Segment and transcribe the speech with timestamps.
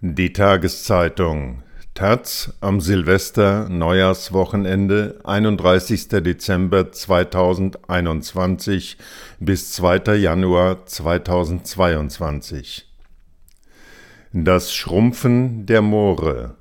[0.00, 6.06] Die Tageszeitung Taz am Silvester Neujahrswochenende 31.
[6.06, 8.96] Dezember 2021
[9.40, 10.14] bis 2.
[10.14, 12.86] Januar 2022
[14.32, 16.54] Das Schrumpfen der Moore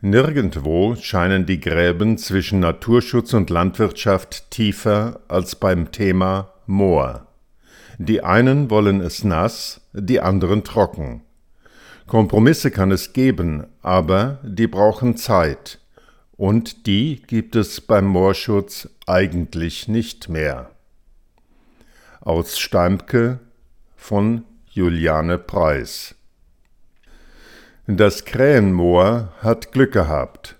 [0.00, 7.26] Nirgendwo scheinen die Gräben zwischen Naturschutz und Landwirtschaft tiefer als beim Thema Moor.
[7.98, 11.24] Die einen wollen es nass, die anderen trocken.
[12.08, 15.78] Kompromisse kann es geben, aber die brauchen Zeit.
[16.36, 20.70] Und die gibt es beim Moorschutz eigentlich nicht mehr.
[22.20, 23.40] Aus Steimke
[23.94, 26.14] von Juliane Preis
[27.86, 30.56] Das Krähenmoor hat Glück gehabt.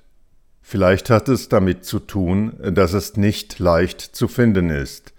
[0.60, 5.14] Vielleicht hat es damit zu tun, dass es nicht leicht zu finden ist.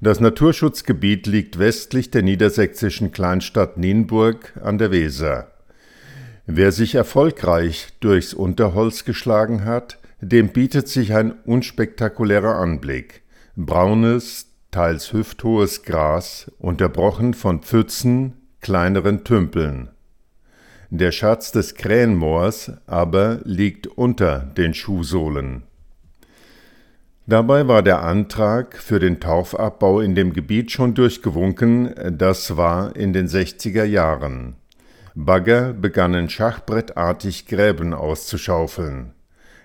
[0.00, 5.51] Das Naturschutzgebiet liegt westlich der niedersächsischen Kleinstadt Nienburg an der Weser.
[6.46, 13.22] Wer sich erfolgreich durchs Unterholz geschlagen hat, dem bietet sich ein unspektakulärer Anblick.
[13.54, 19.90] Braunes, teils hüfthohes Gras, unterbrochen von Pfützen, kleineren Tümpeln.
[20.90, 25.62] Der Schatz des Krähenmoors aber liegt unter den Schuhsohlen.
[27.26, 33.12] Dabei war der Antrag für den Torfabbau in dem Gebiet schon durchgewunken, das war in
[33.12, 34.56] den 60er Jahren.
[35.14, 39.12] Bagger begannen schachbrettartig Gräben auszuschaufeln.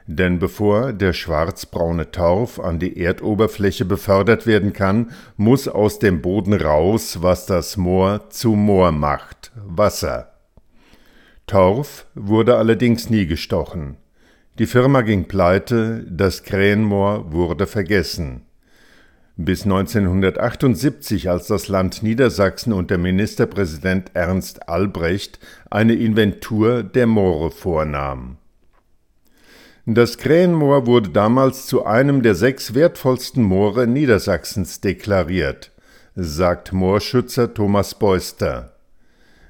[0.05, 6.53] Denn bevor der schwarzbraune Torf an die Erdoberfläche befördert werden kann, muss aus dem Boden
[6.53, 10.33] raus, was das Moor zu Moor macht, Wasser.
[11.45, 13.97] Torf wurde allerdings nie gestochen.
[14.59, 18.46] Die Firma ging pleite, das Krähenmoor wurde vergessen.
[19.39, 28.37] Bis 1978, als das Land Niedersachsen unter Ministerpräsident Ernst Albrecht eine Inventur der Moore vornahm.
[29.85, 35.71] Das Krähenmoor wurde damals zu einem der sechs wertvollsten Moore Niedersachsens deklariert,
[36.15, 38.73] sagt Moorschützer Thomas Beuster.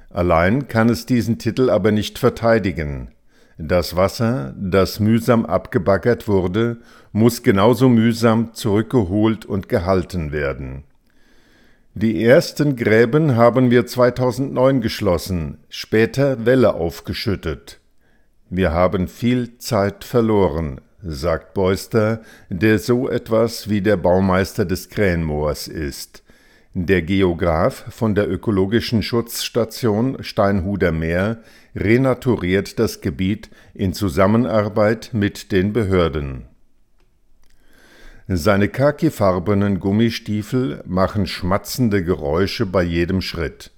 [0.09, 3.13] Allein kann es diesen Titel aber nicht verteidigen.
[3.57, 6.78] Das Wasser, das mühsam abgebaggert wurde,
[7.12, 10.84] muss genauso mühsam zurückgeholt und gehalten werden.
[11.95, 17.79] Die ersten Gräben haben wir 2009 geschlossen, später Wälle aufgeschüttet.
[18.51, 25.68] Wir haben viel Zeit verloren, sagt Beuster, der so etwas wie der Baumeister des Krähenmoors
[25.68, 26.22] ist.
[26.79, 31.41] Der Geograf von der ökologischen Schutzstation Steinhuder Meer
[31.75, 36.43] renaturiert das Gebiet in Zusammenarbeit mit den Behörden.
[38.27, 43.71] Seine khakifarbenen Gummistiefel machen schmatzende Geräusche bei jedem Schritt.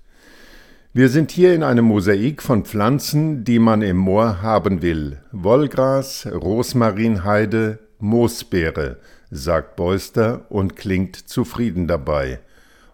[0.92, 5.22] Wir sind hier in einem Mosaik von Pflanzen, die man im Moor haben will.
[5.32, 8.98] Wollgras, Rosmarinheide, Moosbeere,
[9.32, 12.42] sagt Beuster und klingt zufrieden dabei.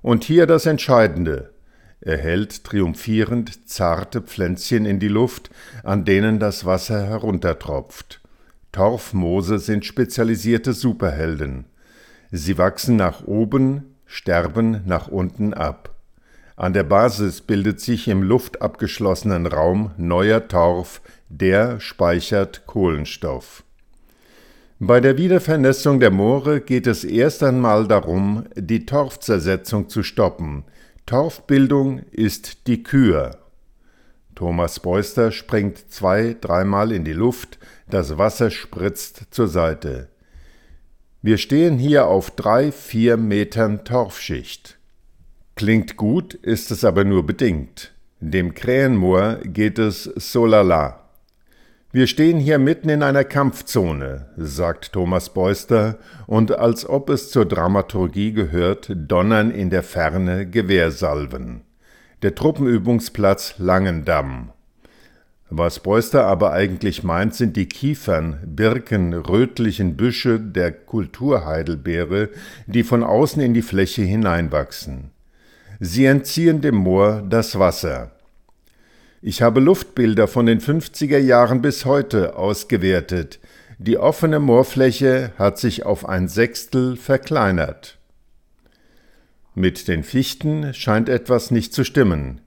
[0.06, 1.50] Und hier das Entscheidende.
[2.00, 5.50] Er hält triumphierend zarte Pflänzchen in die Luft,
[5.82, 8.22] an denen das Wasser heruntertropft.
[8.72, 11.66] Torfmoose sind spezialisierte Superhelden.
[12.32, 15.96] Sie wachsen nach oben, sterben nach unten ab.
[16.56, 23.64] An der Basis bildet sich im luftabgeschlossenen Raum neuer Torf, der speichert Kohlenstoff.
[24.80, 30.66] Bei der Wiedervernässung der Moore geht es erst einmal darum, die Torfzersetzung zu stoppen.
[31.06, 33.38] Torfbildung ist die Kür.
[34.36, 37.58] Thomas Beuster springt zwei, dreimal in die Luft,
[37.90, 40.10] das Wasser spritzt zur Seite.
[41.22, 44.78] Wir stehen hier auf drei, vier Metern Torfschicht.
[45.56, 47.94] Klingt gut, ist es aber nur bedingt.
[48.20, 51.05] Dem Krähenmoor geht es so lala.
[51.96, 55.98] Wir stehen hier mitten in einer Kampfzone, sagt Thomas Beuster,
[56.28, 61.62] und als ob es zur Dramaturgie gehört, donnern in der Ferne Gewehrsalven.
[62.22, 64.52] Der Truppenübungsplatz Langendamm.
[65.50, 72.28] Was Beuster aber eigentlich meint, sind die Kiefern, Birken, rötlichen Büsche der Kulturheidelbeere,
[72.68, 75.12] die von außen in die Fläche hineinwachsen.
[75.80, 78.12] Sie entziehen dem Moor das Wasser.
[79.22, 83.40] Ich habe Luftbilder von den 50er Jahren bis heute ausgewertet.
[83.78, 87.98] Die offene Moorfläche hat sich auf ein Sechstel verkleinert.
[89.54, 92.42] Mit den Fichten scheint etwas nicht zu stimmen.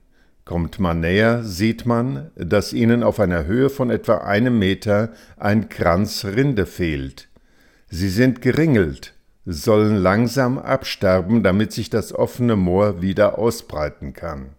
[0.45, 5.69] Kommt man näher, sieht man, dass ihnen auf einer Höhe von etwa einem Meter ein
[5.69, 7.27] Kranz Rinde fehlt.
[7.89, 9.13] Sie sind geringelt,
[9.45, 14.55] sollen langsam absterben, damit sich das offene Moor wieder ausbreiten kann.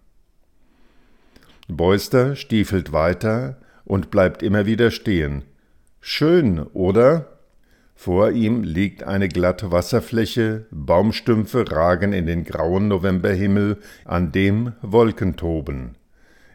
[1.70, 5.42] Beuster stiefelt weiter und bleibt immer wieder stehen.
[6.00, 7.38] Schön, oder?
[7.94, 13.76] Vor ihm liegt eine glatte Wasserfläche, Baumstümpfe ragen in den grauen Novemberhimmel,
[14.06, 15.96] an dem Wolken toben.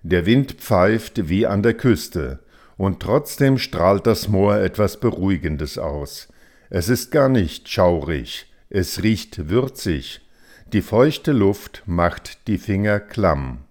[0.01, 2.39] Der Wind pfeift wie an der Küste,
[2.77, 6.29] und trotzdem strahlt das Moor etwas Beruhigendes aus.
[6.71, 10.21] Es ist gar nicht schaurig, es riecht würzig,
[10.73, 13.64] die feuchte Luft macht die Finger klamm.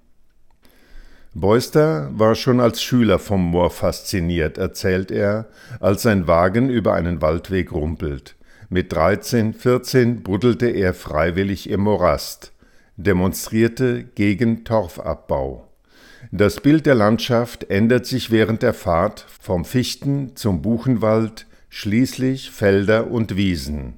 [1.37, 5.47] Beuster war schon als Schüler vom Moor fasziniert, erzählt er,
[5.81, 8.37] als sein Wagen über einen Waldweg rumpelt.
[8.69, 12.53] Mit 13, 14 buddelte er freiwillig im Morast,
[12.97, 15.69] demonstrierte gegen Torfabbau.
[16.31, 23.11] Das Bild der Landschaft ändert sich während der Fahrt vom Fichten zum Buchenwald, schließlich Felder
[23.11, 23.95] und Wiesen.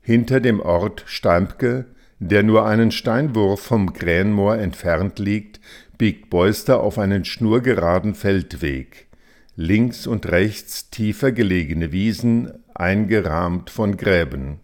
[0.00, 1.84] Hinter dem Ort Steimpke,
[2.20, 5.60] der nur einen Steinwurf vom Krähenmoor entfernt liegt,
[5.98, 9.08] biegt Beuster auf einen schnurgeraden Feldweg.
[9.56, 14.60] Links und rechts tiefer gelegene Wiesen, eingerahmt von Gräben.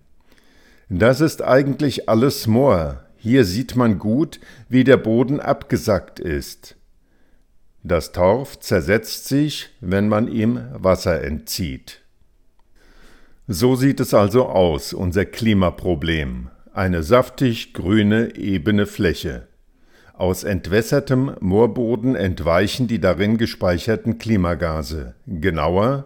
[0.89, 3.05] Das ist eigentlich alles Moor.
[3.17, 4.39] Hier sieht man gut,
[4.69, 6.77] wie der Boden abgesackt ist.
[7.83, 12.03] Das Torf zersetzt sich, wenn man ihm Wasser entzieht.
[13.49, 16.49] So sieht es also aus, unser Klimaproblem.
[16.73, 19.49] Eine saftig grüne, ebene Fläche.
[20.17, 25.15] Aus entwässertem Moorboden entweichen die darin gespeicherten Klimagase.
[25.27, 26.05] Genauer,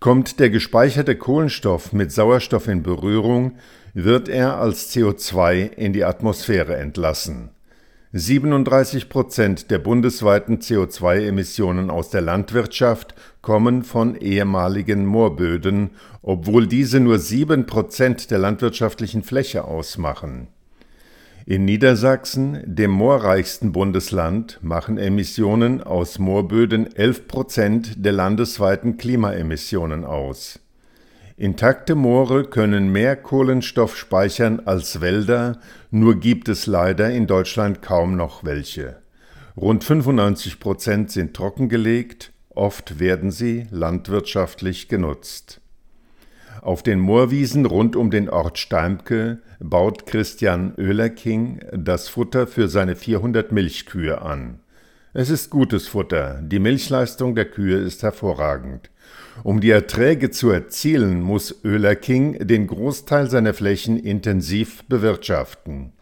[0.00, 3.58] kommt der gespeicherte Kohlenstoff mit Sauerstoff in Berührung,
[3.92, 7.50] wird er als CO2 in die Atmosphäre entlassen.
[8.14, 15.90] 37 Prozent der bundesweiten CO2-Emissionen aus der Landwirtschaft kommen von ehemaligen Moorböden,
[16.22, 20.48] obwohl diese nur sieben Prozent der landwirtschaftlichen Fläche ausmachen.
[21.44, 30.60] In Niedersachsen, dem moorreichsten Bundesland, machen Emissionen aus Moorböden 11 Prozent der landesweiten Klimaemissionen aus.
[31.36, 35.58] Intakte Moore können mehr Kohlenstoff speichern als Wälder,
[35.90, 38.98] nur gibt es leider in Deutschland kaum noch welche.
[39.56, 45.61] Rund 95 Prozent sind trockengelegt, oft werden sie landwirtschaftlich genutzt.
[46.62, 52.94] Auf den Moorwiesen rund um den Ort Steimke baut Christian Oehlerking das Futter für seine
[52.94, 54.60] 400 Milchkühe an.
[55.12, 58.90] Es ist gutes Futter, die Milchleistung der Kühe ist hervorragend.
[59.42, 65.92] Um die Erträge zu erzielen, muss Oehlerking den Großteil seiner Flächen intensiv bewirtschaften.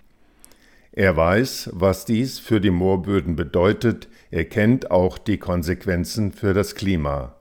[0.92, 6.74] Er weiß, was dies für die Moorböden bedeutet, er kennt auch die Konsequenzen für das
[6.74, 7.36] Klima.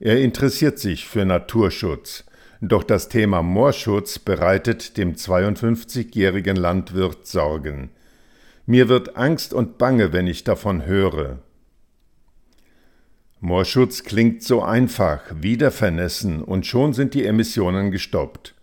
[0.00, 2.24] Er interessiert sich für Naturschutz,
[2.62, 7.90] doch das Thema Moorschutz bereitet dem 52-jährigen Landwirt Sorgen.
[8.66, 11.40] Mir wird Angst und Bange, wenn ich davon höre.
[13.40, 18.54] Moorschutz klingt so einfach, wieder vernässen und schon sind die Emissionen gestoppt.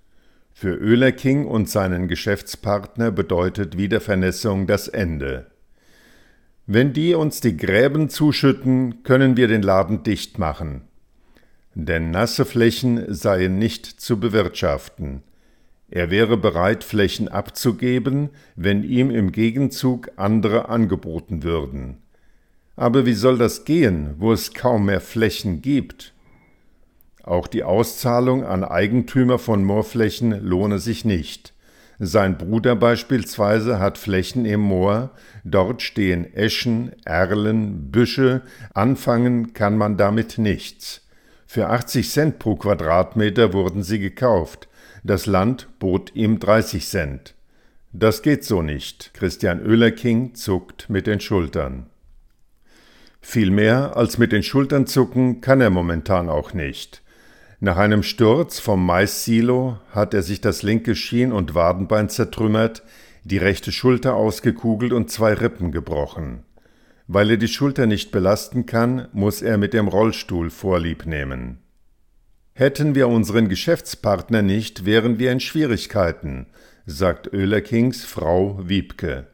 [0.54, 5.48] Für Oehlerking und seinen Geschäftspartner bedeutet Wiedervernässung das Ende.
[6.66, 10.89] Wenn die uns die Gräben zuschütten, können wir den Laden dicht machen
[11.76, 15.24] denn nasse Flächen seien nicht zu bewirtschaften.
[15.92, 21.98] Er wäre bereit, Flächen abzugeben, wenn ihm im Gegenzug andere angeboten würden.
[22.76, 26.14] Aber wie soll das gehen, wo es kaum mehr Flächen gibt?
[27.24, 31.54] Auch die Auszahlung an Eigentümer von Moorflächen lohne sich nicht.
[32.00, 35.12] Sein Bruder beispielsweise hat Flächen im Moor,
[35.44, 38.42] dort stehen Eschen, Erlen, Büsche,
[38.74, 41.06] anfangen kann man damit nichts.
[41.52, 44.68] Für 80 Cent pro Quadratmeter wurden sie gekauft.
[45.04, 47.34] Das Land bot ihm 30 Cent.
[47.92, 49.16] Das geht so nicht.
[49.16, 51.88] Christian Oehlerking zuckt mit den Schultern.
[53.20, 57.02] Viel mehr als mit den Schultern zucken kann er momentan auch nicht.
[57.60, 62.84] Nach einem Sturz vom Maissilo hat er sich das linke Schien- und Wadenbein zertrümmert,
[63.24, 66.44] die rechte Schulter ausgekugelt und zwei Rippen gebrochen.
[67.12, 71.58] Weil er die Schulter nicht belasten kann, muss er mit dem Rollstuhl Vorlieb nehmen.
[72.54, 76.46] Hätten wir unseren Geschäftspartner nicht, wären wir in Schwierigkeiten,
[76.86, 79.26] sagt Oehlerkings Frau Wiebke.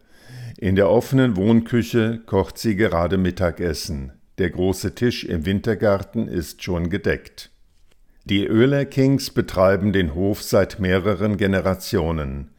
[0.57, 4.13] In der offenen Wohnküche kocht sie gerade Mittagessen.
[4.37, 7.51] Der große Tisch im Wintergarten ist schon gedeckt.
[8.23, 12.51] Die Oehlerkings betreiben den Hof seit mehreren Generationen.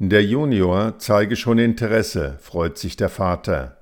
[0.00, 3.76] Der Junior zeige schon Interesse, freut sich der Vater.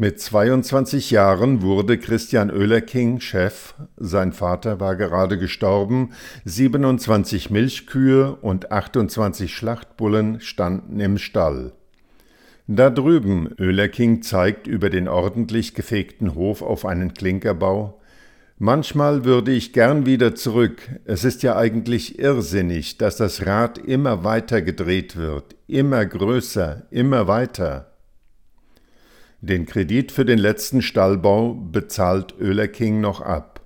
[0.00, 6.14] Mit 22 Jahren wurde Christian Oehlerking Chef, sein Vater war gerade gestorben,
[6.46, 11.72] 27 Milchkühe und 28 Schlachtbullen standen im Stall.
[12.66, 18.00] Da drüben, Oehlerking zeigt über den ordentlich gefegten Hof auf einen Klinkerbau.
[18.56, 20.80] Manchmal würde ich gern wieder zurück.
[21.04, 27.28] Es ist ja eigentlich irrsinnig, dass das Rad immer weiter gedreht wird, immer größer, immer
[27.28, 27.89] weiter.
[29.42, 33.60] Den Kredit für den letzten Stallbau bezahlt Oehlerking noch ab.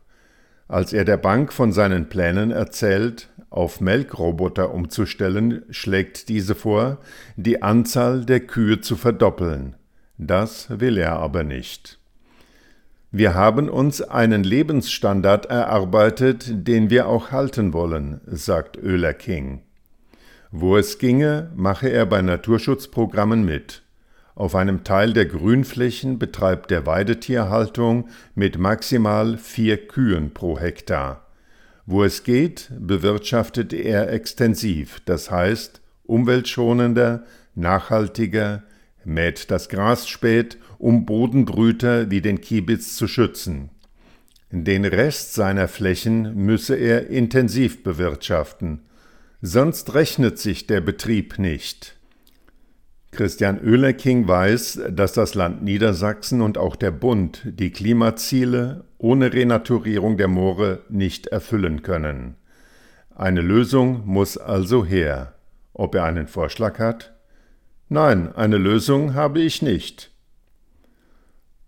[0.68, 6.98] Als er der Bank von seinen Plänen erzählt, auf Melkroboter umzustellen, schlägt diese vor,
[7.36, 9.76] die Anzahl der Kühe zu verdoppeln.
[10.18, 11.98] Das will er aber nicht.
[13.10, 19.62] Wir haben uns einen Lebensstandard erarbeitet, den wir auch halten wollen, sagt Oehler King.
[20.50, 23.83] Wo es ginge, mache er bei Naturschutzprogrammen mit.
[24.34, 31.26] Auf einem Teil der Grünflächen betreibt er Weidetierhaltung mit maximal vier Kühen pro Hektar.
[31.86, 37.24] Wo es geht, bewirtschaftet er extensiv, das heißt umweltschonender,
[37.54, 38.62] nachhaltiger,
[39.04, 43.70] mäht das Gras spät, um Bodenbrüter wie den Kiebitz zu schützen.
[44.50, 48.82] Den Rest seiner Flächen müsse er intensiv bewirtschaften,
[49.42, 51.96] sonst rechnet sich der Betrieb nicht.
[53.14, 60.16] Christian Oehlerking weiß, dass das Land Niedersachsen und auch der Bund die Klimaziele ohne Renaturierung
[60.16, 62.36] der Moore nicht erfüllen können.
[63.14, 65.34] Eine Lösung muss also her.
[65.72, 67.14] Ob er einen Vorschlag hat?
[67.88, 70.10] Nein, eine Lösung habe ich nicht.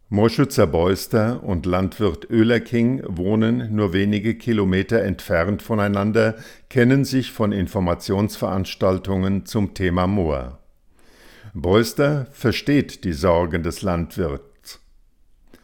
[0.08, 6.36] Moorschützer Beuster und Landwirt Oehlerking wohnen nur wenige Kilometer entfernt voneinander,
[6.68, 10.60] kennen sich von Informationsveranstaltungen zum Thema Moor.
[11.58, 14.78] Beuster versteht die Sorgen des Landwirts.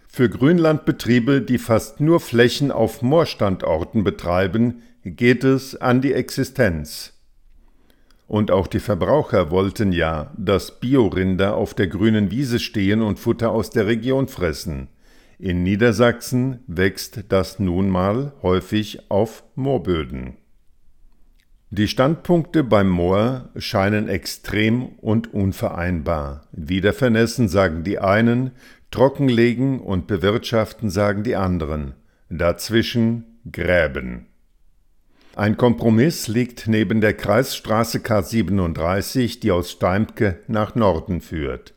[0.08, 7.12] Für Grünlandbetriebe, die fast nur Flächen auf Moorstandorten betreiben, geht es an die Existenz.
[8.26, 13.50] Und auch die Verbraucher wollten ja, dass Biorinder auf der grünen Wiese stehen und Futter
[13.50, 14.88] aus der Region fressen.
[15.38, 20.38] In Niedersachsen wächst das nun mal häufig auf Moorböden.
[21.74, 26.46] Die Standpunkte beim Moor scheinen extrem und unvereinbar.
[26.52, 28.50] Wieder vernässen sagen die einen,
[28.90, 31.94] trockenlegen und bewirtschaften sagen die anderen.
[32.28, 34.26] Dazwischen Gräben.
[35.34, 41.72] Ein Kompromiss liegt neben der Kreisstraße K37, die aus Steimke nach Norden führt.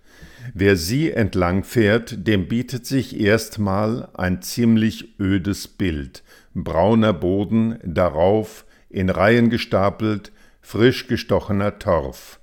[0.53, 6.21] Wer sie entlang fährt, dem bietet sich erstmal ein ziemlich ödes Bild.
[6.53, 12.39] Brauner Boden, darauf in Reihen gestapelt, frisch gestochener Torf.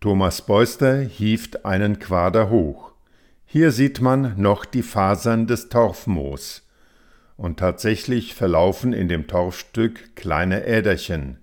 [0.00, 2.90] Thomas Beuster hieft einen Quader hoch.
[3.46, 6.66] Hier sieht man noch die Fasern des Torfmoos.
[7.36, 11.38] Und tatsächlich verlaufen in dem Torfstück kleine Äderchen.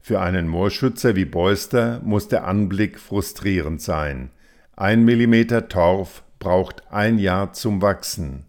[0.00, 4.30] Für einen Moorschützer wie Beuster muss der Anblick frustrierend sein.
[4.76, 8.46] Ein Millimeter Torf braucht ein Jahr zum Wachsen.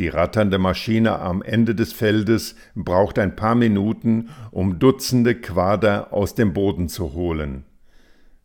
[0.00, 6.34] Die ratternde Maschine am Ende des Feldes braucht ein paar Minuten, um Dutzende Quader aus
[6.34, 7.66] dem Boden zu holen.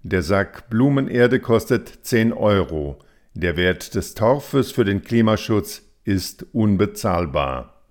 [0.03, 2.99] Der Sack Blumenerde kostet 10 Euro.
[3.35, 7.81] Der Wert des Torfes für den Klimaschutz ist unbezahlbar.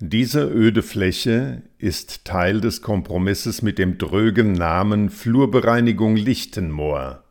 [0.00, 7.23] Diese öde Fläche ist Teil des Kompromisses mit dem drögen Namen Flurbereinigung Lichtenmoor.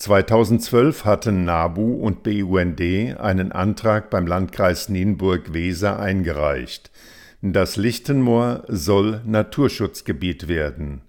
[0.00, 2.80] 2012 hatten NABU und BUND
[3.20, 6.90] einen Antrag beim Landkreis Nienburg-Weser eingereicht.
[7.42, 11.02] Das Lichtenmoor soll Naturschutzgebiet werden.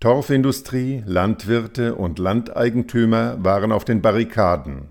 [0.00, 4.88] Torfindustrie, Landwirte und Landeigentümer waren auf den Barrikaden.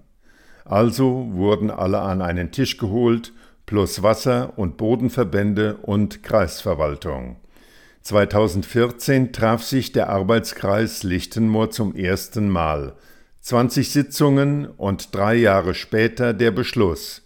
[0.65, 3.34] Also wurden alle an einen Tisch geholt,
[3.67, 7.36] plus Wasser- und Bodenverbände und Kreisverwaltung.
[8.01, 12.96] 2014 traf sich der Arbeitskreis Lichtenmoor zum ersten Mal.
[13.48, 17.22] 20 Sitzungen und drei Jahre später der Beschluss.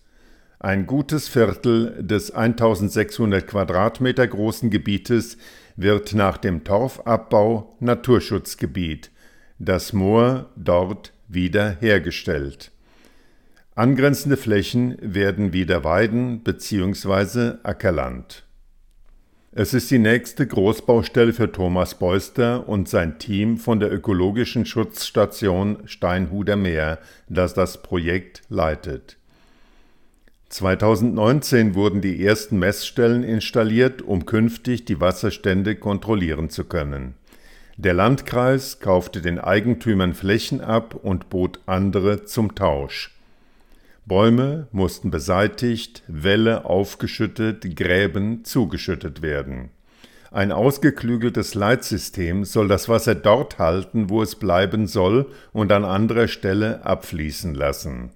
[0.60, 5.40] Ein gutes Viertel des 1600 Quadratmeter großen Gebietes
[5.78, 9.10] wird nach dem Torfabbau Naturschutzgebiet,
[9.58, 12.72] das Moor dort wieder hergestellt.
[13.74, 17.54] Angrenzende Flächen werden wieder Weiden bzw.
[17.63, 18.44] Ackerland.
[19.53, 25.79] Es ist die nächste Großbaustelle für Thomas Beuster und sein Team von der ökologischen Schutzstation
[25.84, 29.17] Steinhuder Meer, das das Projekt leitet.
[30.48, 37.15] 2019 wurden die ersten Messstellen installiert, um künftig die Wasserstände kontrollieren zu können.
[37.75, 43.21] Der Landkreis kaufte den Eigentümern Flächen ab und bot andere zum Tausch.
[44.05, 49.70] Bäume mussten beseitigt, Wälle aufgeschüttet, Gräben zugeschüttet werden.
[50.31, 56.29] Ein ausgeklügeltes Leitsystem soll das Wasser dort halten, wo es bleiben soll, und an anderer
[56.29, 58.12] Stelle abfließen lassen.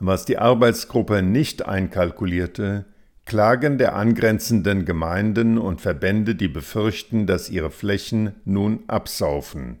[0.00, 2.86] Was die Arbeitsgruppe nicht einkalkulierte,
[3.26, 9.80] Klagen der angrenzenden Gemeinden und Verbände, die befürchten, dass ihre Flächen nun absaufen.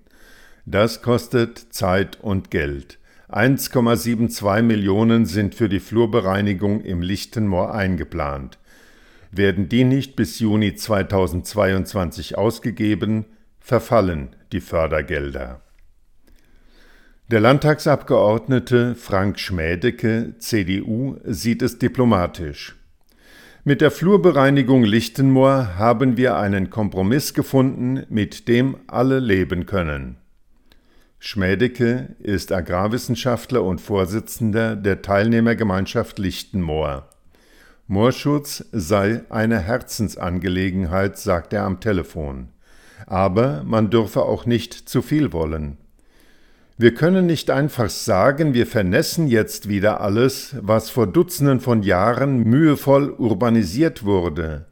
[0.66, 2.98] Das kostet Zeit und Geld.
[3.28, 8.58] 1,72 Millionen sind für die Flurbereinigung im Lichtenmoor eingeplant.
[9.32, 13.24] Werden die nicht bis Juni 2022 ausgegeben,
[13.58, 15.60] verfallen die Fördergelder.
[17.28, 22.76] Der Landtagsabgeordnete Frank Schmädecke, CDU, sieht es diplomatisch.
[23.64, 30.18] Mit der Flurbereinigung Lichtenmoor haben wir einen Kompromiss gefunden, mit dem alle leben können.
[31.18, 37.08] Schmädecke ist Agrarwissenschaftler und Vorsitzender der Teilnehmergemeinschaft Lichtenmoor.
[37.88, 42.48] Moorschutz sei eine Herzensangelegenheit, sagt er am Telefon.
[43.06, 45.78] Aber man dürfe auch nicht zu viel wollen.
[46.78, 52.42] Wir können nicht einfach sagen, wir vernässen jetzt wieder alles, was vor Dutzenden von Jahren
[52.42, 54.66] mühevoll urbanisiert wurde.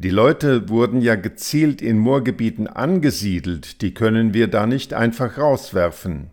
[0.00, 6.30] Die Leute wurden ja gezielt in Moorgebieten angesiedelt, die können wir da nicht einfach rauswerfen.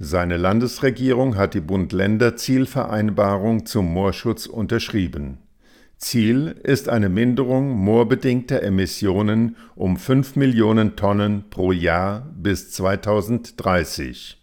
[0.00, 5.38] Seine Landesregierung hat die Bund-Länder-Zielvereinbarung zum Moorschutz unterschrieben.
[5.98, 14.41] Ziel ist eine Minderung moorbedingter Emissionen um 5 Millionen Tonnen pro Jahr bis 2030.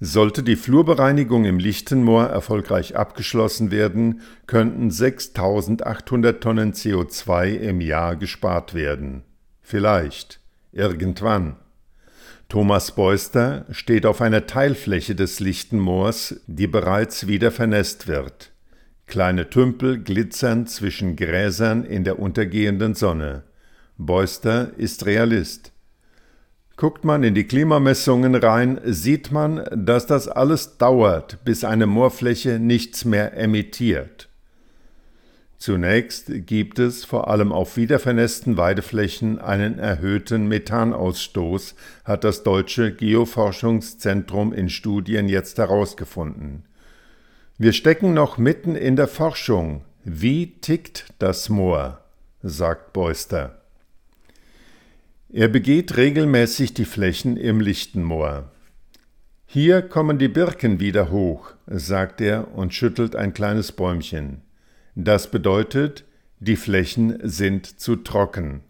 [0.00, 8.74] Sollte die Flurbereinigung im Lichtenmoor erfolgreich abgeschlossen werden, könnten 6800 Tonnen CO2 im Jahr gespart
[8.74, 9.22] werden.
[9.62, 10.40] Vielleicht.
[10.72, 11.56] Irgendwann.
[12.48, 18.52] Thomas Beuster steht auf einer Teilfläche des Lichtenmoors, die bereits wieder vernässt wird.
[19.06, 23.44] Kleine Tümpel glitzern zwischen Gräsern in der untergehenden Sonne.
[23.96, 25.73] Beuster ist Realist.
[26.76, 32.58] Guckt man in die Klimamessungen rein, sieht man, dass das alles dauert, bis eine Moorfläche
[32.58, 34.28] nichts mehr emittiert.
[35.56, 44.52] Zunächst gibt es vor allem auf wiedervernässten Weideflächen einen erhöhten Methanausstoß, hat das Deutsche Geoforschungszentrum
[44.52, 46.64] in Studien jetzt herausgefunden.
[47.56, 49.84] Wir stecken noch mitten in der Forschung.
[50.02, 52.00] Wie tickt das Moor?
[52.42, 53.63] sagt Beuster.
[55.36, 58.52] Er begeht regelmäßig die Flächen im Lichtenmoor.
[59.46, 64.42] Hier kommen die Birken wieder hoch, sagt er und schüttelt ein kleines Bäumchen.
[64.94, 66.04] Das bedeutet,
[66.38, 68.60] die Flächen sind zu trocken.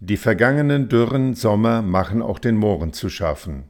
[0.00, 3.64] Die vergangenen dürren Sommer machen auch den Mooren zu schaffen.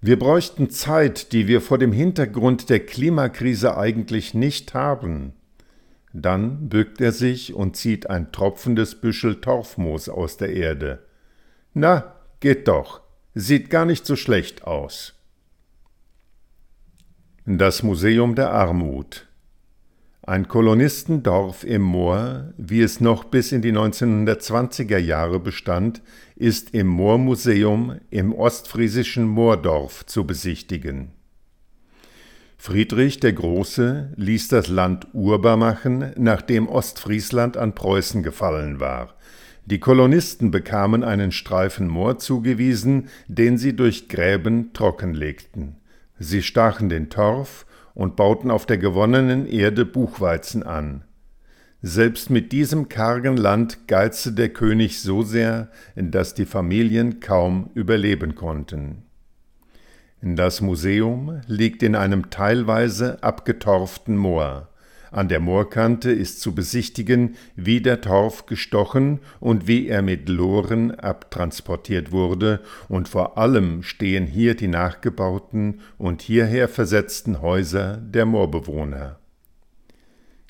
[0.00, 5.32] Wir bräuchten Zeit, die wir vor dem Hintergrund der Klimakrise eigentlich nicht haben.
[6.12, 11.00] Dann bückt er sich und zieht ein tropfendes Büschel Torfmoos aus der Erde.
[11.78, 13.02] Na, geht doch.
[13.34, 15.14] Sieht gar nicht so schlecht aus.
[17.46, 19.28] Das Museum der Armut
[20.28, 26.02] ein Kolonistendorf im Moor, wie es noch bis in die 1920er Jahre bestand,
[26.36, 31.12] ist im Moormuseum im ostfriesischen Moordorf zu besichtigen.
[32.58, 39.14] Friedrich der Große ließ das Land urbar machen, nachdem Ostfriesland an Preußen gefallen war.
[39.70, 45.76] Die Kolonisten bekamen einen Streifen Moor zugewiesen, den sie durch Gräben trockenlegten.
[46.18, 51.04] Sie stachen den Torf und bauten auf der gewonnenen Erde Buchweizen an.
[51.82, 58.36] Selbst mit diesem kargen Land geizte der König so sehr, dass die Familien kaum überleben
[58.36, 59.02] konnten.
[60.22, 64.70] Das Museum liegt in einem teilweise abgetorften Moor.
[65.10, 70.90] An der Moorkante ist zu besichtigen, wie der Torf gestochen und wie er mit Loren
[70.90, 79.18] abtransportiert wurde, und vor allem stehen hier die nachgebauten und hierher versetzten Häuser der Moorbewohner.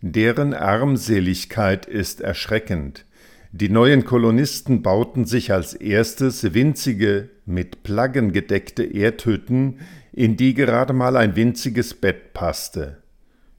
[0.00, 3.04] Deren Armseligkeit ist erschreckend.
[3.50, 9.80] Die neuen Kolonisten bauten sich als erstes winzige, mit Plaggen gedeckte Erdhütten,
[10.12, 12.98] in die gerade mal ein winziges Bett passte.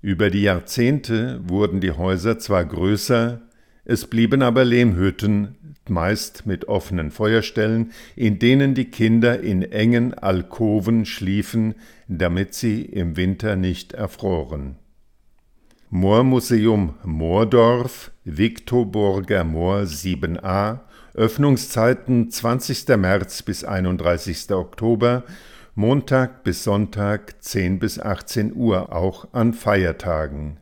[0.01, 3.41] Über die Jahrzehnte wurden die Häuser zwar größer,
[3.83, 5.55] es blieben aber Lehmhütten,
[5.89, 11.75] meist mit offenen Feuerstellen, in denen die Kinder in engen Alkoven schliefen,
[12.07, 14.75] damit sie im Winter nicht erfroren.
[15.89, 20.81] Moormuseum Moordorf, Viktorburger Moor 7a,
[21.15, 22.87] Öffnungszeiten 20.
[22.95, 24.51] März bis 31.
[24.51, 25.23] Oktober,
[25.79, 30.59] Montag bis Sonntag 10 bis 18 Uhr, auch an Feiertagen.